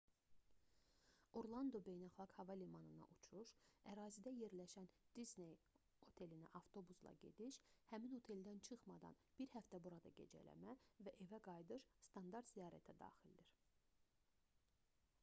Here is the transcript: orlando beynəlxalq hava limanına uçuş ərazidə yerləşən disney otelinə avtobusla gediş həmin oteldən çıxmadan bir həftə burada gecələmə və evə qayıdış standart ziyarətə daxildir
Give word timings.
orlando 1.39 1.79
beynəlxalq 1.87 2.31
hava 2.37 2.53
limanına 2.61 3.09
uçuş 3.15 3.49
ərazidə 3.91 4.31
yerləşən 4.35 4.87
disney 5.17 5.51
otelinə 6.07 6.49
avtobusla 6.59 7.13
gediş 7.25 7.59
həmin 7.91 8.15
oteldən 8.19 8.61
çıxmadan 8.69 9.19
bir 9.41 9.51
həftə 9.57 9.81
burada 9.89 10.13
gecələmə 10.21 10.73
və 11.09 11.13
evə 11.27 11.41
qayıdış 11.49 11.91
standart 12.09 12.55
ziyarətə 12.55 12.97
daxildir 13.03 13.53